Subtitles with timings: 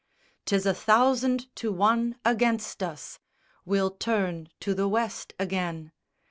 [0.45, 3.19] 'Tis a thousand to one against us:
[3.65, 5.91] we'll turn to the West again!